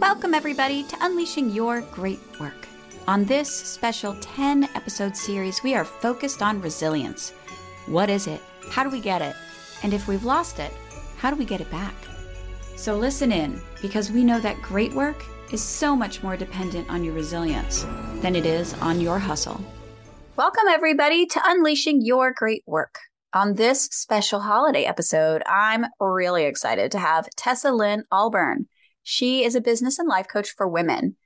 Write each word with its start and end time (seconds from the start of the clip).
Welcome, 0.00 0.32
everybody, 0.32 0.82
to 0.84 0.96
Unleashing 1.02 1.50
Your 1.50 1.82
Great 1.82 2.20
Work. 2.40 2.66
On 3.06 3.26
this 3.26 3.54
special 3.54 4.16
10 4.22 4.64
episode 4.74 5.14
series, 5.14 5.62
we 5.62 5.74
are 5.74 5.84
focused 5.84 6.40
on 6.40 6.62
resilience. 6.62 7.32
What 7.84 8.08
is 8.08 8.26
it? 8.26 8.40
How 8.70 8.82
do 8.82 8.88
we 8.88 8.98
get 8.98 9.20
it? 9.20 9.36
And 9.82 9.92
if 9.92 10.08
we've 10.08 10.24
lost 10.24 10.58
it, 10.58 10.72
how 11.18 11.30
do 11.30 11.36
we 11.36 11.44
get 11.44 11.60
it 11.60 11.70
back? 11.70 11.94
So 12.76 12.96
listen 12.96 13.30
in, 13.30 13.60
because 13.82 14.10
we 14.10 14.24
know 14.24 14.40
that 14.40 14.62
great 14.62 14.94
work 14.94 15.22
is 15.52 15.62
so 15.62 15.94
much 15.94 16.22
more 16.22 16.34
dependent 16.34 16.88
on 16.88 17.04
your 17.04 17.12
resilience 17.12 17.82
than 18.22 18.34
it 18.34 18.46
is 18.46 18.72
on 18.80 19.02
your 19.02 19.18
hustle. 19.18 19.60
Welcome, 20.34 20.66
everybody, 20.68 21.26
to 21.26 21.42
Unleashing 21.44 22.00
Your 22.00 22.32
Great 22.32 22.62
Work. 22.66 23.00
On 23.34 23.54
this 23.54 23.84
special 23.92 24.40
holiday 24.40 24.84
episode, 24.84 25.42
I'm 25.44 25.84
really 26.00 26.44
excited 26.44 26.90
to 26.92 26.98
have 26.98 27.28
Tessa 27.36 27.70
Lynn 27.70 28.04
Alburn. 28.10 28.64
She 29.02 29.44
is 29.44 29.54
a 29.54 29.60
business 29.60 29.98
and 29.98 30.08
life 30.08 30.28
coach 30.28 30.50
for 30.50 30.68
women, 30.68 31.16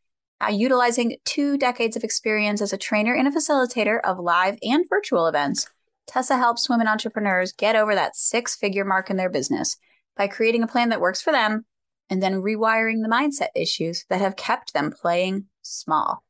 uh, 0.40 0.48
utilizing 0.48 1.16
two 1.24 1.58
decades 1.58 1.96
of 1.96 2.04
experience 2.04 2.60
as 2.60 2.72
a 2.72 2.78
trainer 2.78 3.14
and 3.14 3.26
a 3.26 3.30
facilitator 3.30 4.00
of 4.02 4.18
live 4.18 4.58
and 4.62 4.84
virtual 4.88 5.26
events. 5.26 5.68
Tessa 6.06 6.36
helps 6.36 6.68
women 6.68 6.86
entrepreneurs 6.86 7.52
get 7.52 7.76
over 7.76 7.94
that 7.94 8.16
six 8.16 8.56
figure 8.56 8.84
mark 8.84 9.10
in 9.10 9.16
their 9.16 9.30
business 9.30 9.76
by 10.16 10.28
creating 10.28 10.62
a 10.62 10.68
plan 10.68 10.90
that 10.90 11.00
works 11.00 11.20
for 11.20 11.32
them 11.32 11.64
and 12.10 12.22
then 12.22 12.42
rewiring 12.42 13.02
the 13.02 13.08
mindset 13.08 13.48
issues 13.54 14.04
that 14.08 14.20
have 14.20 14.36
kept 14.36 14.72
them 14.74 14.92
playing 14.92 15.46
small. 15.62 16.22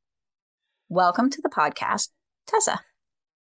Welcome 0.89 1.29
to 1.31 1.43
the 1.43 1.49
podcast, 1.49 2.11
Tessa. 2.47 2.81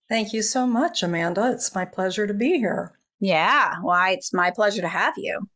Thank 0.09 0.33
you 0.33 0.41
so 0.41 0.67
much, 0.67 1.03
Amanda. 1.03 1.51
It's 1.51 1.73
my 1.73 1.85
pleasure 1.85 2.27
to 2.27 2.33
be 2.33 2.57
here. 2.57 2.99
Yeah, 3.19 3.75
why, 3.81 4.11
it's 4.11 4.33
my 4.33 4.51
pleasure 4.51 4.81
to 4.81 4.87
have 4.87 5.13
you. 5.17 5.47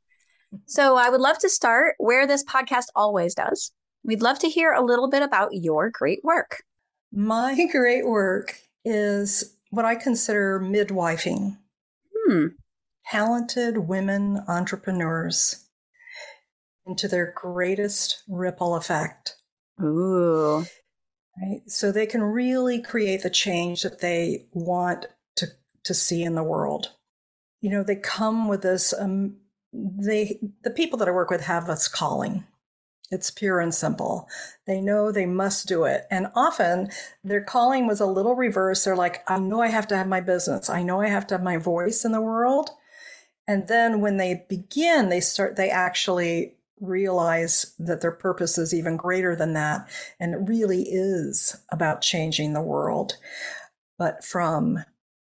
So, 0.66 0.98
I 0.98 1.09
would 1.09 1.21
love 1.21 1.39
to 1.39 1.49
start 1.49 1.95
where 1.98 2.27
this 2.27 2.43
podcast 2.43 2.85
always 2.95 3.35
does. 3.35 3.71
We'd 4.03 4.21
love 4.21 4.39
to 4.39 4.49
hear 4.49 4.71
a 4.73 4.84
little 4.84 5.09
bit 5.09 5.23
about 5.23 5.49
your 5.53 5.89
great 5.89 6.19
work. 6.23 6.64
My 7.11 7.67
great 7.72 8.05
work 8.05 8.59
is 8.83 9.55
what 9.69 9.86
I 9.86 9.95
consider 9.95 10.59
midwifing. 10.59 11.58
Hmm. 12.16 12.47
Talented 13.05 13.78
women 13.78 14.44
entrepreneurs 14.47 15.66
into 16.85 17.08
their 17.08 17.33
greatest 17.35 18.23
ripple 18.28 18.75
effect. 18.75 19.35
Ooh. 19.81 20.66
Right. 21.41 21.61
So 21.67 21.91
they 21.91 22.06
can 22.06 22.22
really 22.22 22.81
create 22.81 23.23
the 23.23 23.30
change 23.30 23.81
that 23.81 24.00
they 24.00 24.45
want 24.52 25.08
to, 25.38 25.47
to 25.85 25.94
see 25.94 26.23
in 26.23 26.35
the 26.35 26.44
world. 26.44 26.91
You 27.61 27.72
know, 27.72 27.83
they 27.83 27.95
come 27.95 28.47
with 28.47 28.61
this, 28.61 28.94
um, 28.94 29.38
they, 29.73 30.39
the 30.63 30.71
people 30.71 30.97
that 30.99 31.07
I 31.07 31.11
work 31.11 31.29
with 31.29 31.41
have 31.41 31.67
this 31.67 31.88
calling. 31.88 32.45
It's 33.11 33.29
pure 33.29 33.59
and 33.59 33.73
simple. 33.73 34.27
They 34.66 34.81
know 34.81 35.11
they 35.11 35.25
must 35.25 35.67
do 35.67 35.83
it. 35.83 36.05
And 36.09 36.27
often 36.35 36.89
their 37.23 37.43
calling 37.43 37.85
was 37.85 37.99
a 37.99 38.07
little 38.07 38.35
reverse. 38.35 38.83
They're 38.83 38.95
like, 38.95 39.23
I 39.29 39.38
know 39.39 39.61
I 39.61 39.67
have 39.67 39.88
to 39.89 39.97
have 39.97 40.07
my 40.07 40.21
business. 40.21 40.69
I 40.69 40.83
know 40.83 41.01
I 41.01 41.09
have 41.09 41.27
to 41.27 41.35
have 41.35 41.44
my 41.44 41.57
voice 41.57 42.05
in 42.05 42.11
the 42.11 42.21
world. 42.21 42.71
And 43.47 43.67
then 43.67 44.01
when 44.01 44.17
they 44.17 44.45
begin, 44.49 45.09
they 45.09 45.19
start, 45.19 45.57
they 45.57 45.69
actually 45.69 46.55
realize 46.79 47.73
that 47.79 48.01
their 48.01 48.11
purpose 48.11 48.57
is 48.57 48.73
even 48.73 48.97
greater 48.97 49.35
than 49.35 49.53
that. 49.53 49.88
And 50.19 50.33
it 50.33 50.49
really 50.49 50.83
is 50.83 51.57
about 51.69 52.01
changing 52.01 52.53
the 52.53 52.61
world, 52.61 53.17
but 53.97 54.23
from 54.23 54.83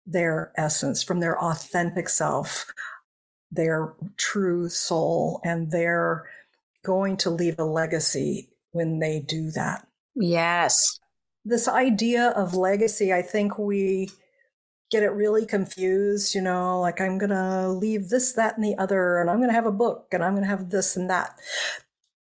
their 0.06 0.52
essence, 0.56 1.02
from 1.02 1.20
their 1.20 1.40
authentic 1.42 2.08
self, 2.08 2.72
their 3.50 3.94
true 4.16 4.68
soul, 4.68 5.40
and 5.44 5.70
they're 5.70 6.24
going 6.84 7.16
to 7.18 7.30
leave 7.30 7.58
a 7.58 7.64
legacy 7.64 8.48
when 8.72 8.98
they 8.98 9.20
do 9.20 9.50
that. 9.52 9.86
Yes. 10.14 10.98
This 11.44 11.68
idea 11.68 12.30
of 12.30 12.54
legacy, 12.54 13.12
I 13.12 13.22
think 13.22 13.58
we 13.58 14.10
get 14.90 15.02
it 15.02 15.10
really 15.10 15.46
confused, 15.46 16.34
you 16.34 16.40
know, 16.40 16.80
like 16.80 17.00
I'm 17.00 17.18
going 17.18 17.30
to 17.30 17.68
leave 17.68 18.08
this, 18.08 18.32
that, 18.32 18.56
and 18.56 18.64
the 18.64 18.76
other, 18.78 19.18
and 19.18 19.28
I'm 19.28 19.38
going 19.38 19.48
to 19.48 19.54
have 19.54 19.66
a 19.66 19.72
book, 19.72 20.08
and 20.12 20.22
I'm 20.22 20.32
going 20.32 20.44
to 20.44 20.48
have 20.48 20.70
this 20.70 20.96
and 20.96 21.10
that. 21.10 21.38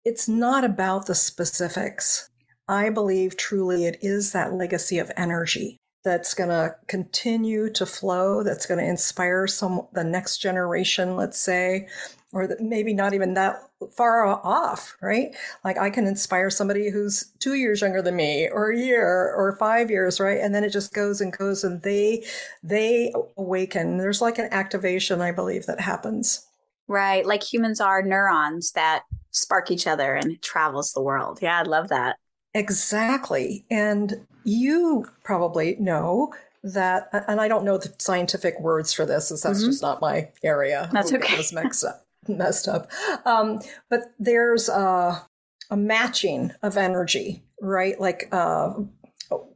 It's 0.06 0.28
not 0.28 0.64
about 0.64 1.06
the 1.06 1.16
specifics. 1.16 2.30
I 2.68 2.90
believe 2.90 3.36
truly 3.36 3.86
it 3.86 3.98
is 4.02 4.32
that 4.32 4.54
legacy 4.54 4.98
of 5.00 5.12
energy 5.18 5.81
that's 6.04 6.34
going 6.34 6.50
to 6.50 6.76
continue 6.88 7.70
to 7.72 7.86
flow, 7.86 8.44
that's 8.44 8.66
going 8.66 8.80
to 8.80 8.90
inspire 8.90 9.48
some 9.48 9.88
the 9.94 10.04
next 10.04 10.38
generation, 10.38 11.16
let's 11.16 11.40
say, 11.40 11.88
or 12.34 12.48
that 12.48 12.62
maybe 12.62 12.94
not 12.94 13.14
even 13.14 13.34
that 13.34 13.62
far 13.92 14.26
off, 14.26 14.96
right? 15.02 15.36
Like 15.64 15.78
I 15.78 15.90
can 15.90 16.08
inspire 16.08 16.50
somebody 16.50 16.90
who's 16.90 17.32
two 17.40 17.56
years 17.56 17.82
younger 17.82 18.02
than 18.02 18.16
me, 18.16 18.50
or 18.50 18.72
a 18.72 18.78
year, 18.78 19.34
or 19.36 19.56
five 19.60 19.92
years, 19.92 20.20
right? 20.20 20.40
And 20.40 20.56
then 20.56 20.64
it 20.64 20.70
just 20.70 20.94
goes 20.94 21.22
and 21.22 21.36
goes, 21.36 21.64
and 21.64 21.82
they 21.82 22.26
they 22.64 23.14
awaken. 23.38 23.98
There's 23.98 24.22
like 24.22 24.40
an 24.40 24.50
activation, 24.52 25.22
I 25.22 25.32
believe, 25.32 25.66
that 25.66 25.80
happens. 25.80 26.48
Right, 26.88 27.26
like 27.26 27.44
humans 27.44 27.80
are 27.80 28.02
neurons 28.02 28.72
that 28.74 29.04
spark 29.32 29.72
each 29.72 29.88
other, 29.88 30.14
and 30.16 30.42
travels 30.42 30.94
the 30.94 31.02
world. 31.02 31.40
Yeah, 31.42 31.60
I 31.60 31.64
love 31.64 31.90
that. 31.90 32.18
Exactly, 32.54 33.66
and 33.70 34.26
you 34.44 35.06
probably 35.24 35.76
know 35.80 36.34
that 36.64 37.10
and 37.28 37.42
i 37.42 37.48
don't 37.48 37.66
know 37.66 37.78
the 37.78 37.94
scientific 37.98 38.60
words 38.60 38.94
for 38.94 39.06
this 39.06 39.32
as 39.32 39.42
that's 39.42 39.60
mm-hmm. 39.60 39.70
just 39.70 39.82
not 39.82 40.00
my 40.00 40.30
area 40.44 40.90
that's 40.94 41.12
okay 41.12 41.36
this 41.38 41.52
mixed 41.52 41.84
up 41.84 42.06
messed 42.28 42.68
up. 42.68 42.92
Um, 43.26 43.60
but 43.90 44.14
there's 44.20 44.70
a, 44.70 45.22
a, 45.70 45.78
matching 45.78 46.52
of 46.62 46.78
energy, 46.78 47.44
right? 47.62 48.00
Like 48.00 48.30
uh, 48.32 48.74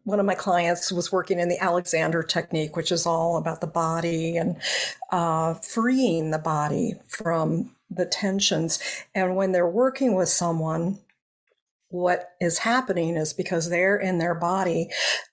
one 0.03 0.19
of 0.19 0.25
my 0.25 0.35
clients 0.35 0.91
was 0.91 1.11
working 1.11 1.39
in 1.39 1.49
the 1.49 1.59
Alexander 1.59 2.23
technique, 2.23 2.75
which 2.75 2.91
is 2.91 3.05
all 3.05 3.37
about 3.37 3.61
the 3.61 3.67
body 3.67 4.37
and 4.37 4.57
uh, 5.11 5.55
freeing 5.55 6.31
the 6.31 6.39
body 6.39 6.93
from 7.07 7.75
the 7.89 8.05
tensions. 8.05 8.79
And 9.13 9.35
when 9.35 9.51
they're 9.51 9.69
working 9.69 10.15
with 10.15 10.29
someone, 10.29 10.99
what 11.95 12.31
is 12.41 12.59
happening 12.59 13.15
is 13.15 13.33
because 13.33 13.69
they're 13.69 13.97
in 13.97 14.17
their 14.17 14.35
body, 14.35 14.89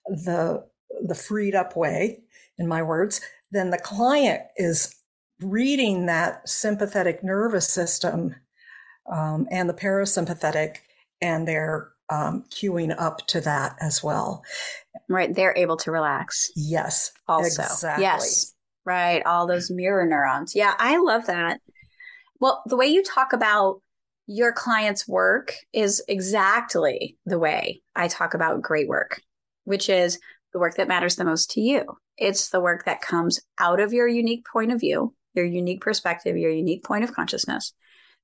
the 0.06 0.64
the 1.04 1.14
freed 1.14 1.54
up 1.54 1.76
way, 1.76 2.22
in 2.58 2.68
my 2.68 2.82
words, 2.82 3.20
then 3.50 3.70
the 3.70 3.78
client 3.78 4.42
is 4.56 4.94
reading 5.40 6.06
that 6.06 6.48
sympathetic 6.48 7.24
nervous 7.24 7.68
system 7.68 8.36
um, 9.10 9.48
and 9.50 9.68
the 9.68 9.74
parasympathetic, 9.74 10.76
and 11.20 11.48
they're 11.48 11.90
um, 12.10 12.44
queuing 12.50 12.94
up 12.96 13.26
to 13.26 13.40
that 13.40 13.76
as 13.80 14.02
well. 14.02 14.44
Right. 15.08 15.34
They're 15.34 15.56
able 15.56 15.76
to 15.78 15.90
relax. 15.90 16.50
Yes. 16.54 17.12
Also. 17.26 17.62
Exactly. 17.62 18.04
Yes. 18.04 18.54
Right. 18.84 19.24
All 19.26 19.46
those 19.46 19.70
mirror 19.70 20.06
neurons. 20.06 20.54
Yeah. 20.54 20.74
I 20.78 20.98
love 20.98 21.26
that. 21.26 21.60
Well, 22.38 22.62
the 22.66 22.76
way 22.76 22.86
you 22.86 23.02
talk 23.02 23.32
about 23.32 23.80
your 24.26 24.52
client's 24.52 25.06
work 25.06 25.54
is 25.72 26.02
exactly 26.08 27.16
the 27.26 27.38
way 27.38 27.82
I 27.94 28.08
talk 28.08 28.34
about 28.34 28.62
great 28.62 28.88
work, 28.88 29.20
which 29.64 29.88
is 29.88 30.18
the 30.52 30.58
work 30.58 30.76
that 30.76 30.88
matters 30.88 31.16
the 31.16 31.24
most 31.24 31.50
to 31.52 31.60
you. 31.60 31.84
It's 32.16 32.50
the 32.50 32.60
work 32.60 32.84
that 32.84 33.00
comes 33.00 33.40
out 33.58 33.80
of 33.80 33.92
your 33.92 34.06
unique 34.06 34.44
point 34.52 34.72
of 34.72 34.80
view 34.80 35.14
your 35.34 35.44
unique 35.44 35.80
perspective, 35.80 36.36
your 36.36 36.50
unique 36.50 36.84
point 36.84 37.04
of 37.04 37.14
consciousness 37.14 37.72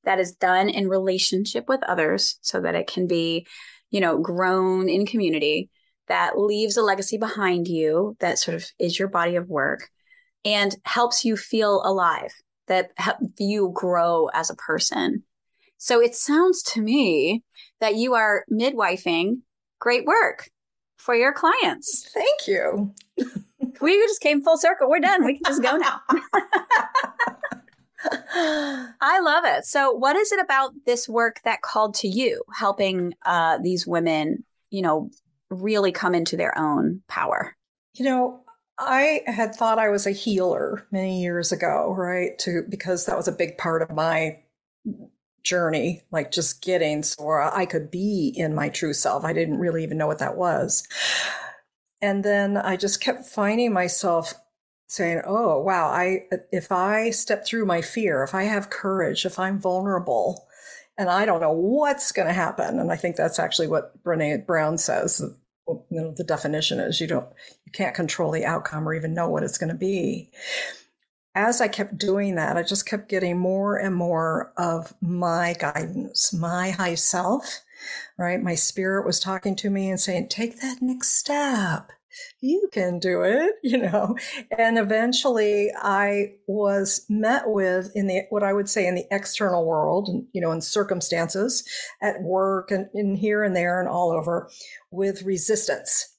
that 0.04 0.18
is 0.18 0.32
done 0.32 0.68
in 0.68 0.88
relationship 0.88 1.68
with 1.68 1.82
others 1.84 2.38
so 2.42 2.60
that 2.60 2.74
it 2.74 2.86
can 2.86 3.06
be, 3.06 3.46
you 3.90 4.00
know, 4.00 4.18
grown 4.18 4.88
in 4.88 5.06
community 5.06 5.70
that 6.06 6.38
leaves 6.38 6.76
a 6.76 6.82
legacy 6.82 7.18
behind 7.18 7.68
you 7.68 8.16
that 8.20 8.38
sort 8.38 8.54
of 8.54 8.64
is 8.78 8.98
your 8.98 9.08
body 9.08 9.36
of 9.36 9.48
work 9.48 9.88
and 10.44 10.74
helps 10.84 11.24
you 11.24 11.36
feel 11.36 11.82
alive, 11.84 12.32
that 12.68 12.90
help 12.96 13.18
you 13.38 13.72
grow 13.74 14.28
as 14.32 14.50
a 14.50 14.56
person. 14.56 15.22
So 15.78 16.00
it 16.02 16.14
sounds 16.14 16.62
to 16.64 16.82
me 16.82 17.44
that 17.80 17.94
you 17.94 18.14
are 18.14 18.44
midwifing 18.50 19.38
great 19.78 20.04
work 20.04 20.50
for 20.96 21.14
your 21.14 21.32
clients. 21.32 22.10
Thank 22.12 22.46
you. 22.46 22.92
we 23.80 23.96
just 23.98 24.20
came 24.20 24.42
full 24.42 24.58
circle. 24.58 24.90
We're 24.90 24.98
done. 25.00 25.24
We 25.24 25.38
can 25.38 25.44
just 25.46 25.62
go 25.62 25.76
now. 25.76 26.00
I 29.00 29.20
love 29.20 29.44
it. 29.44 29.64
So, 29.64 29.92
what 29.92 30.16
is 30.16 30.32
it 30.32 30.40
about 30.40 30.72
this 30.84 31.08
work 31.08 31.40
that 31.44 31.62
called 31.62 31.94
to 31.96 32.08
you, 32.08 32.42
helping 32.54 33.14
uh, 33.24 33.58
these 33.62 33.86
women, 33.86 34.44
you 34.70 34.82
know, 34.82 35.10
really 35.50 35.92
come 35.92 36.14
into 36.14 36.36
their 36.36 36.56
own 36.58 37.02
power? 37.08 37.56
You 37.94 38.04
know, 38.04 38.40
I 38.78 39.22
had 39.26 39.54
thought 39.54 39.78
I 39.78 39.88
was 39.88 40.06
a 40.06 40.12
healer 40.12 40.86
many 40.90 41.20
years 41.20 41.50
ago, 41.52 41.94
right? 41.96 42.38
To 42.40 42.62
because 42.68 43.06
that 43.06 43.16
was 43.16 43.28
a 43.28 43.32
big 43.32 43.58
part 43.58 43.82
of 43.82 43.90
my 43.90 44.38
journey, 45.42 46.02
like 46.10 46.30
just 46.30 46.62
getting 46.62 47.02
so 47.02 47.28
I 47.30 47.66
could 47.66 47.90
be 47.90 48.32
in 48.36 48.54
my 48.54 48.68
true 48.68 48.92
self. 48.92 49.24
I 49.24 49.32
didn't 49.32 49.58
really 49.58 49.82
even 49.82 49.98
know 49.98 50.06
what 50.06 50.18
that 50.18 50.36
was. 50.36 50.86
And 52.00 52.24
then 52.24 52.56
I 52.56 52.76
just 52.76 53.00
kept 53.00 53.26
finding 53.26 53.72
myself 53.72 54.34
saying, 54.86 55.22
"Oh, 55.26 55.60
wow, 55.60 55.88
I 55.88 56.26
if 56.52 56.70
I 56.72 57.10
step 57.10 57.44
through 57.44 57.66
my 57.66 57.82
fear, 57.82 58.22
if 58.22 58.34
I 58.34 58.44
have 58.44 58.70
courage, 58.70 59.24
if 59.26 59.38
I'm 59.38 59.58
vulnerable, 59.60 60.48
and 60.98 61.08
I 61.08 61.24
don't 61.24 61.40
know 61.40 61.52
what's 61.52 62.10
going 62.10 62.26
to 62.26 62.34
happen. 62.34 62.80
And 62.80 62.90
I 62.90 62.96
think 62.96 63.14
that's 63.14 63.38
actually 63.38 63.68
what 63.68 64.02
Brene 64.02 64.44
Brown 64.44 64.76
says. 64.78 65.22
You 65.68 65.84
know, 65.90 66.12
the 66.16 66.24
definition 66.24 66.80
is 66.80 67.00
you 67.00 67.06
don't, 67.06 67.28
you 67.64 67.72
can't 67.72 67.94
control 67.94 68.32
the 68.32 68.44
outcome 68.44 68.86
or 68.88 68.94
even 68.94 69.14
know 69.14 69.28
what 69.28 69.44
it's 69.44 69.58
going 69.58 69.68
to 69.68 69.76
be. 69.76 70.30
As 71.38 71.60
I 71.60 71.68
kept 71.68 71.96
doing 71.96 72.34
that, 72.34 72.56
I 72.56 72.64
just 72.64 72.84
kept 72.84 73.08
getting 73.08 73.38
more 73.38 73.76
and 73.76 73.94
more 73.94 74.52
of 74.56 74.92
my 75.00 75.54
guidance, 75.56 76.32
my 76.32 76.70
high 76.70 76.96
self, 76.96 77.60
right? 78.18 78.42
My 78.42 78.56
spirit 78.56 79.06
was 79.06 79.20
talking 79.20 79.54
to 79.56 79.70
me 79.70 79.88
and 79.88 80.00
saying, 80.00 80.28
take 80.28 80.60
that 80.60 80.82
next 80.82 81.14
step 81.14 81.92
you 82.40 82.68
can 82.72 82.98
do 82.98 83.22
it, 83.22 83.52
you 83.62 83.78
know. 83.78 84.16
And 84.56 84.78
eventually 84.78 85.70
I 85.76 86.34
was 86.46 87.04
met 87.08 87.44
with 87.46 87.92
in 87.94 88.06
the 88.06 88.22
what 88.30 88.42
I 88.42 88.52
would 88.52 88.68
say 88.68 88.86
in 88.86 88.94
the 88.94 89.06
external 89.10 89.64
world, 89.64 90.08
you 90.32 90.40
know, 90.40 90.52
in 90.52 90.60
circumstances 90.60 91.64
at 92.02 92.22
work 92.22 92.70
and 92.70 92.88
in 92.94 93.14
here 93.14 93.42
and 93.42 93.54
there 93.54 93.80
and 93.80 93.88
all 93.88 94.10
over 94.10 94.50
with 94.90 95.22
resistance. 95.22 96.14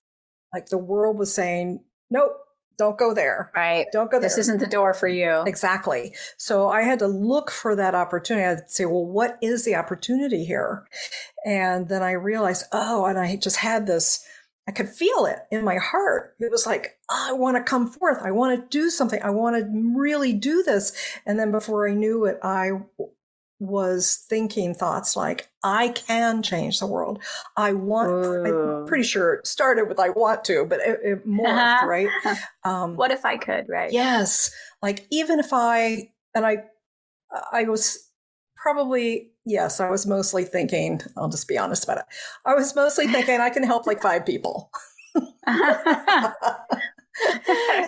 Like 0.54 0.68
the 0.68 0.78
world 0.78 1.18
was 1.18 1.34
saying, 1.34 1.84
nope, 2.10 2.34
don't 2.80 2.98
go 2.98 3.14
there. 3.14 3.52
Right. 3.56 3.86
Don't 3.92 4.10
go 4.10 4.20
there. 4.20 4.30
This 4.30 4.40
isn't 4.40 4.60
the 4.60 4.66
door 4.66 4.96
for 4.96 5.08
you. 5.08 5.44
Exactly. 5.46 6.16
So 6.38 6.70
I 6.70 6.82
had 6.82 7.00
to 7.00 7.08
look 7.08 7.52
for 7.52 7.76
that 7.76 7.94
opportunity. 7.94 8.48
I'd 8.48 8.72
say, 8.72 8.86
well, 8.86 9.06
what 9.06 9.38
is 9.42 9.66
the 9.66 9.76
opportunity 9.76 10.46
here? 10.46 10.88
And 11.46 11.90
then 11.90 12.02
I 12.02 12.14
realized, 12.14 12.66
oh, 12.72 13.06
and 13.06 13.20
I 13.20 13.36
just 13.36 13.58
had 13.58 13.86
this 13.86 14.26
I 14.68 14.72
could 14.72 14.90
feel 14.90 15.26
it 15.26 15.40
in 15.50 15.66
my 15.66 15.78
heart. 15.78 16.36
It 16.40 16.52
was 16.52 16.68
like, 16.68 17.00
oh, 17.10 17.30
I 17.30 17.34
want 17.34 17.58
to 17.58 17.64
come 17.64 17.88
forth. 17.88 18.20
I 18.22 18.30
want 18.30 18.56
to 18.62 18.68
do 18.78 18.92
something. 18.92 19.20
I 19.24 19.32
want 19.32 19.56
to 19.56 19.98
really 19.98 20.32
do 20.32 20.62
this. 20.62 20.96
And 21.26 21.40
then 21.40 21.52
before 21.52 21.90
I 21.90 21.96
knew 21.96 22.26
it, 22.26 22.38
I 22.44 22.74
was 23.60 24.26
thinking 24.30 24.74
thoughts 24.74 25.16
like, 25.16 25.50
I 25.64 25.90
can 25.90 26.42
change 26.42 26.80
the 26.80 26.88
world. 26.88 27.22
I 27.58 27.74
want, 27.74 28.10
Ooh. 28.10 28.46
I'm 28.46 28.88
pretty 28.88 29.04
sure 29.04 29.34
it 29.34 29.48
started 29.48 29.90
with 29.90 30.00
I 30.00 30.10
want 30.10 30.46
to, 30.46 30.66
but 30.66 30.80
it, 30.80 31.00
it 31.04 31.28
morphed, 31.28 31.84
right? 31.84 32.08
Um, 32.64 32.96
what 32.96 33.12
if 33.12 33.26
I 33.26 33.38
could, 33.38 33.68
right? 33.68 33.92
Yes. 33.92 34.52
Like 34.82 35.06
even 35.12 35.40
if 35.40 35.50
I, 35.52 36.12
and 36.34 36.46
I, 36.46 36.64
I 37.52 37.64
was 37.66 38.10
probably 38.62 39.32
yes 39.46 39.80
i 39.80 39.90
was 39.90 40.06
mostly 40.06 40.44
thinking 40.44 41.00
i'll 41.18 41.30
just 41.30 41.48
be 41.48 41.58
honest 41.58 41.86
about 41.86 41.98
it 41.98 42.06
i 42.46 42.54
was 42.54 42.76
mostly 42.76 43.08
thinking 43.08 43.40
i 43.40 43.50
can 43.50 43.64
help 43.64 43.88
like 43.88 44.02
five 44.02 44.26
people 44.26 44.70
yeah 45.48 46.34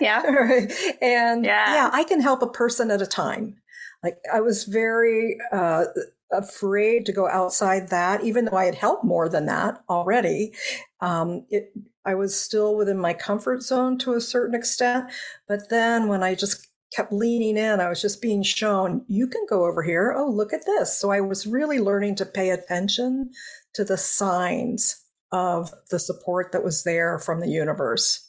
right. 0.00 0.72
and 1.00 1.44
yeah. 1.44 1.74
yeah 1.74 1.90
i 1.92 2.04
can 2.04 2.20
help 2.20 2.42
a 2.42 2.46
person 2.46 2.90
at 2.90 3.02
a 3.02 3.06
time 3.06 3.56
like 4.02 4.18
i 4.32 4.40
was 4.40 4.64
very 4.64 5.38
uh, 5.52 5.84
afraid 6.32 7.04
to 7.06 7.12
go 7.12 7.28
outside 7.28 7.88
that 7.88 8.22
even 8.24 8.44
though 8.44 8.56
i 8.56 8.64
had 8.64 8.74
helped 8.74 9.04
more 9.04 9.28
than 9.28 9.46
that 9.46 9.82
already 9.88 10.52
um, 11.00 11.44
it, 11.50 11.72
i 12.04 12.14
was 12.14 12.38
still 12.38 12.76
within 12.76 12.98
my 12.98 13.12
comfort 13.12 13.62
zone 13.62 13.98
to 13.98 14.14
a 14.14 14.20
certain 14.20 14.54
extent 14.54 15.10
but 15.46 15.68
then 15.70 16.08
when 16.08 16.22
i 16.22 16.34
just 16.34 16.68
kept 16.94 17.12
leaning 17.12 17.56
in. 17.56 17.80
I 17.80 17.88
was 17.88 18.00
just 18.00 18.22
being 18.22 18.42
shown, 18.42 19.04
you 19.08 19.26
can 19.26 19.46
go 19.48 19.64
over 19.64 19.82
here. 19.82 20.14
Oh, 20.16 20.30
look 20.30 20.52
at 20.52 20.66
this. 20.66 20.98
So 20.98 21.10
I 21.10 21.20
was 21.20 21.46
really 21.46 21.80
learning 21.80 22.16
to 22.16 22.26
pay 22.26 22.50
attention 22.50 23.30
to 23.74 23.84
the 23.84 23.96
signs 23.96 25.02
of 25.32 25.72
the 25.90 25.98
support 25.98 26.52
that 26.52 26.62
was 26.62 26.84
there 26.84 27.18
from 27.18 27.40
the 27.40 27.48
universe. 27.48 28.28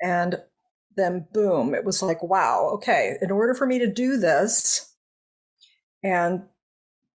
And 0.00 0.36
then, 0.96 1.26
boom, 1.32 1.74
it 1.74 1.84
was 1.84 2.02
like, 2.02 2.22
wow, 2.22 2.70
okay, 2.74 3.16
in 3.22 3.30
order 3.30 3.54
for 3.54 3.66
me 3.66 3.78
to 3.78 3.86
do 3.86 4.16
this 4.16 4.94
and 6.02 6.42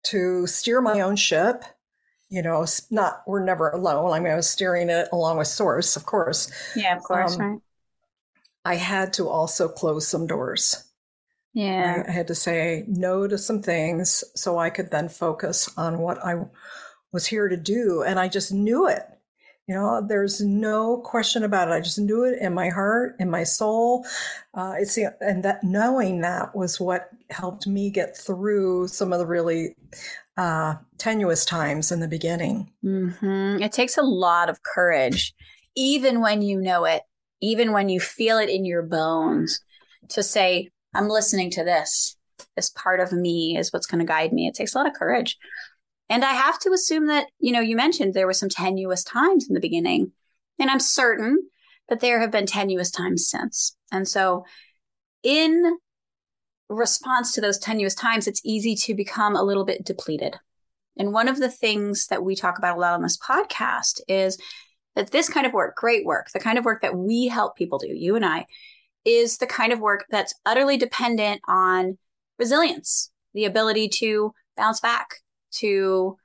to 0.05 0.47
steer 0.47 0.81
my 0.81 1.01
own 1.01 1.17
ship, 1.17 1.65
you 2.29 2.43
know, 2.43 2.65
not, 2.91 3.23
we're 3.27 3.45
never 3.45 3.71
alone. 3.71 4.13
I 4.13 4.21
mean, 4.21 4.33
I 4.33 4.37
was 4.37 4.51
steering 4.51 4.89
it 4.91 5.09
along 5.13 5.39
with 5.39 5.49
Source, 5.49 5.97
of 5.97 6.07
course. 6.07 6.51
Yeah, 6.75 6.97
of 6.97 7.03
course, 7.03 7.37
um, 7.37 7.41
right 7.41 7.61
I 8.67 8.75
had 8.75 9.13
to 9.15 9.29
also 9.29 9.69
close 9.69 10.09
some 10.09 10.27
doors. 10.27 10.85
Yeah. 11.55 12.03
I, 12.05 12.11
I 12.11 12.13
had 12.13 12.27
to 12.27 12.35
say 12.35 12.85
no 12.89 13.29
to 13.29 13.39
some 13.39 13.63
things 13.63 14.25
so 14.35 14.59
I 14.59 14.71
could 14.71 14.91
then 14.91 15.09
focus 15.09 15.71
on 15.77 15.99
what 15.99 16.19
I 16.25 16.47
was 17.13 17.27
here 17.27 17.49
to 17.49 17.57
do. 17.57 18.03
And 18.03 18.19
I 18.19 18.27
just 18.27 18.53
knew 18.53 18.89
it. 18.89 19.05
You 19.67 19.75
know, 19.75 20.07
there's 20.07 20.41
no 20.41 20.99
question 20.99 21.43
about 21.43 21.69
it. 21.69 21.73
I 21.73 21.81
just 21.81 21.99
knew 21.99 22.23
it 22.25 22.39
in 22.41 22.55
my 22.55 22.69
heart, 22.69 23.17
in 23.19 23.29
my 23.29 23.43
soul. 23.43 24.07
Uh, 24.55 24.75
it's 24.79 24.97
and 24.97 25.43
that 25.43 25.65
knowing 25.65 26.21
that 26.21 26.55
was 26.55 26.79
what 26.79 27.09
helped 27.31 27.67
me 27.67 27.91
get 27.91 28.17
through 28.17 28.87
some 28.87 29.13
of 29.13 29.19
the 29.19 29.27
really 29.27 29.75
uh, 30.37 30.75
tenuous 30.99 31.45
times 31.45 31.91
in 31.91 31.99
the 31.99 32.07
beginning. 32.07 32.71
Mm-hmm. 32.85 33.63
It 33.63 33.73
takes 33.73 33.99
a 33.99 34.03
lot 34.03 34.49
of 34.49 34.63
courage, 34.63 35.35
even 35.75 36.21
when 36.21 36.43
you 36.43 36.61
know 36.61 36.85
it, 36.85 37.03
even 37.41 37.73
when 37.73 37.89
you 37.89 37.99
feel 37.99 38.39
it 38.39 38.49
in 38.49 38.65
your 38.65 38.83
bones, 38.83 39.61
to 40.11 40.23
say, 40.23 40.71
I'm 40.95 41.09
listening 41.09 41.51
to 41.53 41.65
this. 41.65 42.17
This 42.55 42.71
part 42.71 43.01
of 43.01 43.13
me 43.13 43.57
is 43.59 43.73
what's 43.73 43.87
going 43.87 43.99
to 43.99 44.07
guide 44.07 44.33
me. 44.33 44.47
It 44.47 44.55
takes 44.55 44.75
a 44.75 44.79
lot 44.79 44.87
of 44.87 44.95
courage. 44.95 45.37
And 46.09 46.25
I 46.25 46.33
have 46.33 46.59
to 46.61 46.73
assume 46.73 47.07
that, 47.09 47.27
you 47.39 47.53
know, 47.53 47.61
you 47.61 47.77
mentioned 47.77 48.15
there 48.15 48.27
were 48.27 48.33
some 48.33 48.49
tenuous 48.49 49.03
times 49.03 49.49
in 49.49 49.55
the 49.55 49.61
beginning. 49.61 50.13
And 50.59 50.71
I'm 50.71 50.81
certain 50.81 51.49
that 51.89 52.01
there 52.01 52.21
have 52.21 52.31
been 52.31 52.47
tenuous 52.47 52.91
times 52.91 53.29
since. 53.29 53.77
And 53.93 54.07
so, 54.07 54.45
in 55.23 55.79
response 56.69 57.33
to 57.33 57.41
those 57.41 57.59
tenuous 57.59 57.95
times, 57.95 58.27
it's 58.27 58.41
easy 58.45 58.75
to 58.75 58.95
become 58.95 59.37
a 59.37 59.43
little 59.43 59.65
bit 59.65 59.85
depleted. 59.85 60.37
And 60.97 61.13
one 61.13 61.29
of 61.29 61.39
the 61.39 61.51
things 61.51 62.07
that 62.09 62.25
we 62.25 62.35
talk 62.35 62.59
about 62.59 62.77
a 62.77 62.81
lot 62.81 62.95
on 62.95 63.03
this 63.03 63.19
podcast 63.19 64.01
is 64.09 64.39
that 64.95 65.11
this 65.11 65.29
kind 65.29 65.47
of 65.47 65.53
work, 65.53 65.77
great 65.77 66.07
work, 66.07 66.31
the 66.33 66.41
kind 66.41 66.59
of 66.59 66.65
work 66.65 66.83
that 66.83 66.97
we 66.97 67.27
help 67.27 67.57
people 67.57 67.79
do, 67.79 67.89
you 67.89 68.17
and 68.17 68.25
I, 68.25 68.47
is 69.05 69.39
the 69.39 69.47
kind 69.47 69.73
of 69.73 69.79
work 69.79 70.07
that's 70.11 70.35
utterly 70.45 70.77
dependent 70.77 71.41
on 71.47 71.99
resilience, 72.39 73.11
the 73.35 73.45
ability 73.45 73.89
to 73.89 74.33
bounce 74.57 74.81
back, 74.81 75.21
to 75.61 76.17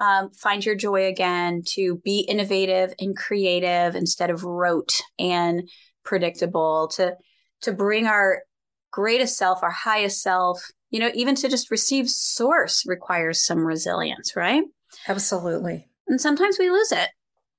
um, 0.00 0.30
find 0.30 0.64
your 0.64 0.74
joy 0.74 1.06
again, 1.06 1.62
to 1.74 2.00
be 2.04 2.20
innovative 2.20 2.94
and 2.98 3.16
creative 3.16 3.94
instead 3.94 4.30
of 4.30 4.44
rote 4.44 5.00
and 5.18 5.68
predictable, 6.04 6.88
to 6.96 7.16
to 7.62 7.72
bring 7.72 8.06
our 8.06 8.42
greatest 8.90 9.36
self, 9.36 9.62
our 9.62 9.70
highest 9.70 10.22
self, 10.22 10.62
you 10.90 10.98
know, 10.98 11.10
even 11.14 11.34
to 11.36 11.48
just 11.48 11.70
receive 11.70 12.08
source 12.08 12.84
requires 12.86 13.44
some 13.44 13.58
resilience, 13.58 14.34
right? 14.34 14.64
Absolutely. 15.06 15.86
And 16.08 16.20
sometimes 16.20 16.58
we 16.58 16.70
lose 16.70 16.92
it. 16.92 17.08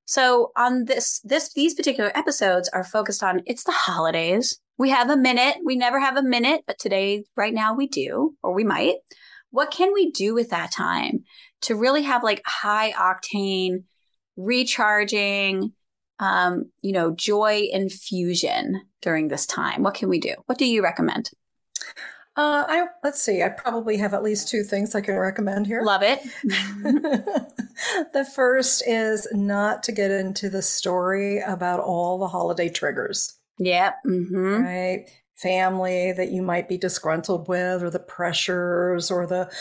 So 0.05 0.51
on 0.57 0.85
this 0.85 1.21
this 1.23 1.53
these 1.53 1.73
particular 1.73 2.11
episodes 2.15 2.69
are 2.69 2.83
focused 2.83 3.23
on 3.23 3.41
it's 3.45 3.63
the 3.63 3.71
holidays. 3.71 4.59
We 4.77 4.89
have 4.89 5.09
a 5.09 5.15
minute. 5.15 5.57
We 5.63 5.75
never 5.75 6.00
have 6.00 6.17
a 6.17 6.23
minute, 6.23 6.63
but 6.67 6.79
today 6.79 7.23
right 7.38 7.53
now 7.53 7.75
we 7.75 7.88
do 7.88 8.35
or 8.43 8.53
we 8.53 8.63
might. 8.63 8.95
What 9.51 9.72
can 9.72 9.93
we 9.93 10.12
do 10.12 10.34
with 10.34 10.50
that 10.50 10.72
time 10.72 11.24
to 11.62 11.75
really 11.75 12.03
have 12.03 12.24
like 12.24 12.41
high 12.46 12.91
octane 12.93 13.84
recharging 14.36 15.74
um, 16.22 16.72
you 16.81 16.93
know, 16.93 17.12
joy 17.12 17.67
infusion 17.72 18.81
during 19.01 19.27
this 19.27 19.46
time? 19.46 19.84
What 19.84 19.96
can 19.96 20.08
we 20.08 20.20
do? 20.20 20.36
What 20.46 20.58
do 20.58 20.65
you 20.65 20.84
recommend? 20.84 21.31
Uh, 22.38 22.63
I 22.67 22.86
let's 23.03 23.22
see. 23.22 23.43
I 23.43 23.50
probably 23.50 23.98
have 23.98 24.13
at 24.13 24.24
least 24.24 24.48
two 24.48 24.63
things 24.63 24.96
I 24.96 25.01
can 25.01 25.15
recommend 25.15 25.67
here. 25.67 25.81
Love 25.84 26.01
it. 26.03 26.22
the 26.43 28.25
first 28.34 28.84
is 28.88 29.27
not 29.34 29.84
to 29.84 29.91
get 29.91 30.12
into 30.12 30.50
the 30.50 30.62
story 30.62 31.39
about 31.39 31.81
all 31.81 32.20
the 32.20 32.27
holiday 32.27 32.70
triggers. 32.70 33.38
Yep. 33.58 33.96
Mm-hmm. 34.08 34.63
Right. 34.63 35.10
Family 35.41 36.12
that 36.12 36.31
you 36.31 36.41
might 36.41 36.69
be 36.69 36.77
disgruntled 36.77 37.48
with, 37.48 37.83
or 37.83 37.89
the 37.89 38.00
pressures, 38.00 39.10
or 39.10 39.25
the 39.25 39.51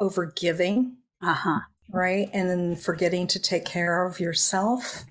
overgiving. 0.00 0.94
Uh 1.22 1.34
huh. 1.34 1.60
Right. 1.92 2.28
And 2.32 2.48
then 2.48 2.76
forgetting 2.76 3.26
to 3.28 3.40
take 3.40 3.64
care 3.64 4.06
of 4.06 4.20
yourself. 4.20 5.04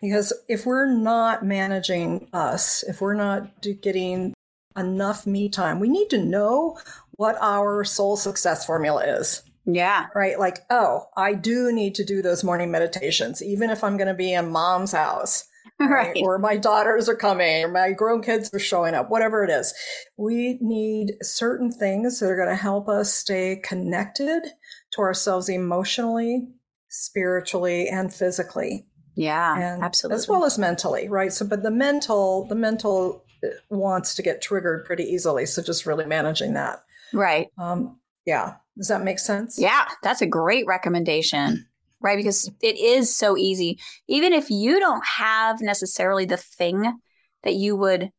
Because 0.00 0.32
if 0.48 0.66
we're 0.66 0.90
not 0.92 1.44
managing 1.44 2.28
us, 2.32 2.82
if 2.84 3.00
we're 3.00 3.14
not 3.14 3.62
getting 3.62 4.34
enough 4.76 5.26
me 5.26 5.48
time. 5.48 5.80
We 5.80 5.88
need 5.88 6.10
to 6.10 6.18
know 6.18 6.78
what 7.12 7.36
our 7.40 7.84
soul 7.84 8.16
success 8.16 8.66
formula 8.66 9.04
is. 9.04 9.42
Yeah. 9.64 10.06
Right. 10.14 10.38
Like, 10.38 10.60
oh, 10.70 11.06
I 11.16 11.34
do 11.34 11.72
need 11.72 11.94
to 11.96 12.04
do 12.04 12.22
those 12.22 12.44
morning 12.44 12.70
meditations, 12.70 13.42
even 13.42 13.70
if 13.70 13.82
I'm 13.82 13.96
going 13.96 14.08
to 14.08 14.14
be 14.14 14.32
in 14.32 14.50
mom's 14.50 14.92
house. 14.92 15.48
Right? 15.80 16.14
right. 16.14 16.22
Or 16.22 16.38
my 16.38 16.56
daughters 16.56 17.06
are 17.06 17.14
coming, 17.14 17.64
or 17.64 17.68
my 17.68 17.92
grown 17.92 18.22
kids 18.22 18.52
are 18.54 18.58
showing 18.58 18.94
up, 18.94 19.10
whatever 19.10 19.44
it 19.44 19.50
is. 19.50 19.74
We 20.16 20.58
need 20.62 21.16
certain 21.20 21.70
things 21.70 22.18
that 22.18 22.30
are 22.30 22.36
going 22.36 22.48
to 22.48 22.54
help 22.54 22.88
us 22.88 23.12
stay 23.12 23.60
connected 23.62 24.42
to 24.92 25.00
ourselves 25.02 25.50
emotionally, 25.50 26.48
spiritually, 26.88 27.88
and 27.88 28.12
physically. 28.12 28.86
Yeah, 29.16 29.58
and 29.58 29.82
absolutely. 29.82 30.16
As 30.16 30.28
well 30.28 30.46
as 30.46 30.58
mentally, 30.58 31.10
right? 31.10 31.30
So, 31.30 31.46
but 31.46 31.62
the 31.62 31.70
mental, 31.70 32.46
the 32.46 32.54
mental 32.54 33.22
wants 33.70 34.14
to 34.14 34.22
get 34.22 34.42
triggered 34.42 34.84
pretty 34.84 35.04
easily. 35.04 35.46
So 35.46 35.62
just 35.62 35.86
really 35.86 36.06
managing 36.06 36.54
that. 36.54 36.80
Right. 37.12 37.48
Um, 37.58 38.00
yeah. 38.24 38.54
Does 38.76 38.88
that 38.88 39.04
make 39.04 39.18
sense? 39.18 39.58
Yeah, 39.58 39.86
that's 40.02 40.20
a 40.20 40.26
great 40.26 40.66
recommendation, 40.66 41.66
right? 42.06 42.16
Because 42.16 42.50
it 42.62 42.78
is 42.78 43.14
so 43.14 43.36
easy. 43.36 43.78
Even 44.06 44.32
if 44.32 44.48
you 44.48 44.78
don't 44.78 45.04
have 45.04 45.60
necessarily 45.60 46.24
the 46.24 46.36
thing 46.36 46.98
that 47.42 47.54
you 47.54 47.76
would 47.76 48.10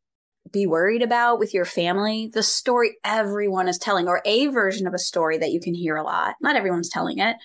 be 0.51 0.67
worried 0.67 1.01
about 1.01 1.39
with 1.39 1.53
your 1.53 1.65
family, 1.65 2.29
the 2.33 2.43
story 2.43 2.97
everyone 3.03 3.67
is 3.67 3.77
telling, 3.77 4.07
or 4.07 4.21
a 4.25 4.47
version 4.47 4.87
of 4.87 4.93
a 4.93 4.99
story 4.99 5.37
that 5.37 5.51
you 5.51 5.59
can 5.59 5.73
hear 5.73 5.95
a 5.95 6.03
lot, 6.03 6.35
not 6.41 6.55
everyone's 6.55 6.89
telling 6.89 7.19
it, 7.19 7.37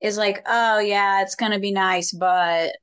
is 0.00 0.16
like, 0.16 0.42
oh, 0.46 0.78
yeah, 0.78 1.22
it's 1.22 1.34
going 1.34 1.52
to 1.52 1.58
be 1.58 1.72
nice, 1.72 2.12
but 2.12 2.76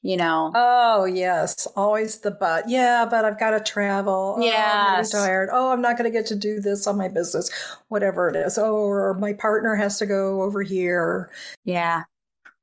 you 0.00 0.16
know. 0.16 0.52
Oh 0.54 1.06
yes, 1.06 1.66
always 1.74 2.20
the 2.20 2.30
but. 2.30 2.68
Yeah, 2.68 3.04
but 3.04 3.24
I've 3.24 3.38
got 3.38 3.50
to 3.50 3.60
travel. 3.60 4.36
Oh, 4.38 4.42
yeah, 4.42 4.94
I'm 4.98 5.04
tired. 5.04 5.48
Oh, 5.52 5.72
I'm 5.72 5.82
not 5.82 5.98
going 5.98 6.10
to 6.10 6.16
get 6.16 6.26
to 6.26 6.36
do 6.36 6.60
this 6.60 6.86
on 6.86 6.96
my 6.96 7.08
business, 7.08 7.50
whatever 7.88 8.28
it 8.28 8.36
is. 8.36 8.58
Oh, 8.58 8.74
or 8.74 9.14
my 9.14 9.32
partner 9.32 9.74
has 9.74 9.98
to 9.98 10.06
go 10.06 10.42
over 10.42 10.62
here. 10.62 11.30
Yeah, 11.64 12.04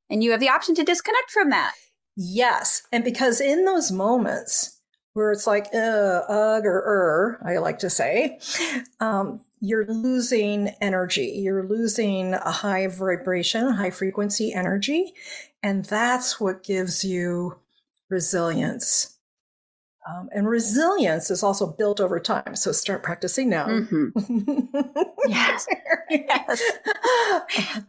and 0.10 0.24
you 0.24 0.32
have 0.32 0.40
the 0.40 0.50
option 0.50 0.76
to 0.76 0.84
disconnect 0.84 1.32
from 1.32 1.50
that. 1.50 1.74
Yes, 2.16 2.84
and 2.92 3.04
because 3.04 3.42
in 3.42 3.66
those 3.66 3.92
moments 3.92 4.80
where 5.14 5.32
it's 5.32 5.48
like 5.48 5.68
uh, 5.74 6.22
ugh 6.28 6.66
or 6.66 6.78
er, 6.78 7.42
I 7.46 7.58
like 7.58 7.80
to 7.80 7.90
say, 7.90 8.40
um, 9.00 9.42
you're 9.62 9.86
losing 9.88 10.70
energy. 10.82 11.40
You're 11.44 11.64
losing 11.64 12.34
a 12.34 12.52
high 12.52 12.88
vibration, 12.88 13.70
high 13.72 13.90
frequency 13.90 14.54
energy. 14.54 15.14
And 15.64 15.86
that's 15.86 16.40
what 16.40 16.64
gives 16.64 17.04
you 17.04 17.58
resilience. 18.10 19.15
Um, 20.08 20.30
and 20.32 20.48
resilience 20.48 21.32
is 21.32 21.42
also 21.42 21.66
built 21.66 22.00
over 22.00 22.20
time. 22.20 22.56
So 22.56 22.72
start 22.72 23.02
practicing 23.02 23.50
now. 23.50 23.68
Mm-hmm. 23.68 24.80
yes. 25.28 25.68
yes. 26.12 26.62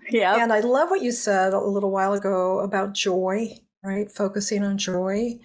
yeah. 0.10 0.42
And 0.42 0.50
I 0.50 0.60
love 0.60 0.88
what 0.88 1.02
you 1.02 1.12
said 1.12 1.52
a 1.52 1.60
little 1.60 1.90
while 1.90 2.14
ago 2.14 2.60
about 2.60 2.94
joy, 2.94 3.58
right? 3.82 4.10
Focusing 4.10 4.64
on 4.64 4.78
joy. 4.78 5.38